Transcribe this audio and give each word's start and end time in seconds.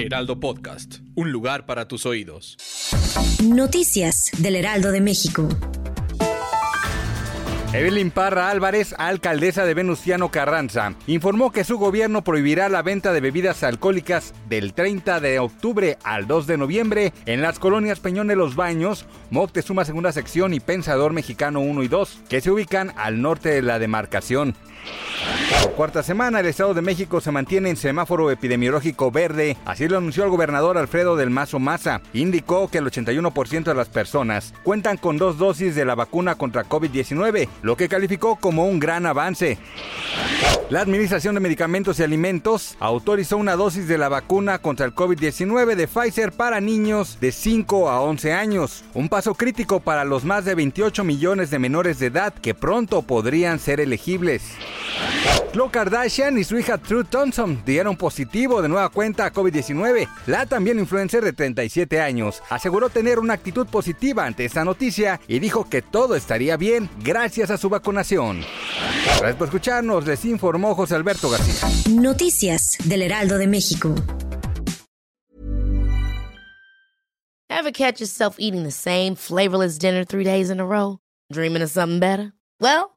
Heraldo 0.00 0.40
Podcast, 0.40 1.00
un 1.14 1.30
lugar 1.30 1.66
para 1.66 1.86
tus 1.86 2.06
oídos. 2.06 2.56
Noticias 3.44 4.30
del 4.38 4.56
Heraldo 4.56 4.92
de 4.92 5.02
México. 5.02 5.46
Evelyn 7.72 8.10
Parra 8.10 8.50
Álvarez, 8.50 8.94
alcaldesa 8.98 9.64
de 9.64 9.74
Venustiano 9.74 10.30
Carranza, 10.30 10.94
informó 11.06 11.52
que 11.52 11.64
su 11.64 11.78
gobierno 11.78 12.24
prohibirá 12.24 12.68
la 12.68 12.82
venta 12.82 13.12
de 13.12 13.20
bebidas 13.20 13.62
alcohólicas 13.62 14.32
del 14.48 14.72
30 14.72 15.20
de 15.20 15.38
octubre 15.38 15.98
al 16.02 16.26
2 16.26 16.46
de 16.46 16.56
noviembre 16.56 17.12
en 17.26 17.42
las 17.42 17.58
colonias 17.58 18.00
Peñón 18.00 18.26
de 18.26 18.36
los 18.36 18.56
Baños, 18.56 19.04
Moctezuma 19.30 19.84
Segunda 19.84 20.12
Sección 20.12 20.54
y 20.54 20.60
Pensador 20.60 21.12
Mexicano 21.12 21.60
1 21.60 21.82
y 21.82 21.88
2, 21.88 22.22
que 22.28 22.40
se 22.40 22.50
ubican 22.50 22.92
al 22.96 23.20
norte 23.20 23.50
de 23.50 23.62
la 23.62 23.78
demarcación. 23.78 24.56
Cuarta 25.68 26.02
semana, 26.02 26.40
el 26.40 26.46
Estado 26.46 26.74
de 26.74 26.82
México 26.82 27.20
se 27.20 27.30
mantiene 27.30 27.70
en 27.70 27.76
semáforo 27.76 28.30
epidemiológico 28.30 29.10
verde, 29.10 29.56
así 29.64 29.88
lo 29.88 29.98
anunció 29.98 30.24
el 30.24 30.30
gobernador 30.30 30.76
Alfredo 30.76 31.16
del 31.16 31.30
Mazo 31.30 31.58
Maza. 31.58 32.02
Indicó 32.12 32.68
que 32.68 32.78
el 32.78 32.84
81% 32.84 33.64
de 33.64 33.74
las 33.74 33.88
personas 33.88 34.52
cuentan 34.62 34.98
con 34.98 35.16
dos 35.16 35.38
dosis 35.38 35.74
de 35.74 35.84
la 35.84 35.94
vacuna 35.94 36.34
contra 36.34 36.66
COVID-19, 36.66 37.48
lo 37.62 37.76
que 37.76 37.88
calificó 37.88 38.36
como 38.36 38.66
un 38.66 38.78
gran 38.78 39.06
avance. 39.06 39.58
La 40.68 40.82
Administración 40.82 41.34
de 41.34 41.40
Medicamentos 41.40 41.98
y 41.98 42.04
Alimentos 42.04 42.76
autorizó 42.78 43.36
una 43.36 43.56
dosis 43.56 43.88
de 43.88 43.98
la 43.98 44.08
vacuna 44.08 44.58
contra 44.58 44.86
el 44.86 44.94
COVID-19 44.94 45.74
de 45.74 45.88
Pfizer 45.88 46.30
para 46.30 46.60
niños 46.60 47.18
de 47.20 47.32
5 47.32 47.90
a 47.90 48.00
11 48.02 48.32
años, 48.32 48.84
un 48.94 49.08
paso 49.08 49.34
crítico 49.34 49.80
para 49.80 50.04
los 50.04 50.24
más 50.24 50.44
de 50.44 50.54
28 50.54 51.02
millones 51.04 51.50
de 51.50 51.58
menores 51.58 51.98
de 51.98 52.06
edad 52.06 52.32
que 52.34 52.54
pronto 52.54 53.02
podrían 53.02 53.58
ser 53.58 53.80
elegibles. 53.80 54.42
Khloe 55.52 55.70
Kardashian 55.70 56.38
y 56.38 56.44
su 56.44 56.58
hija 56.58 56.78
True 56.78 57.04
Thompson 57.04 57.62
dieron 57.66 57.96
positivo 57.96 58.62
de 58.62 58.68
nueva 58.68 58.88
cuenta 58.88 59.26
a 59.26 59.32
COVID-19. 59.32 60.08
La 60.26 60.46
también 60.46 60.78
influencer 60.78 61.24
de 61.24 61.32
37 61.32 62.00
años 62.00 62.42
aseguró 62.50 62.88
tener 62.88 63.18
una 63.18 63.34
actitud 63.34 63.66
positiva 63.66 64.26
ante 64.26 64.44
esta 64.44 64.64
noticia 64.64 65.20
y 65.26 65.40
dijo 65.40 65.68
que 65.68 65.82
todo 65.82 66.14
estaría 66.14 66.56
bien 66.56 66.88
gracias 67.02 67.50
a 67.50 67.58
su 67.58 67.68
vacunación. 67.68 68.42
Gracias 69.18 69.36
por 69.36 69.48
escucharnos, 69.48 70.06
les 70.06 70.24
informó 70.24 70.74
José 70.74 70.94
Alberto 70.94 71.28
García. 71.28 71.68
Noticias 71.90 72.76
del 72.84 73.02
Heraldo 73.02 73.38
de 73.38 73.46
México. 73.48 73.94
Ever 77.48 77.72
catch 77.72 78.00
yourself 78.00 78.36
eating 78.38 78.62
the 78.62 78.70
same 78.70 79.16
flavorless 79.16 79.76
dinner 79.76 80.04
three 80.04 80.24
days 80.24 80.48
in 80.48 80.60
a 80.60 80.64
row? 80.64 80.98
Dreaming 81.30 81.62
of 81.62 81.70
something 81.70 82.00
better? 82.00 82.32
Well, 82.58 82.96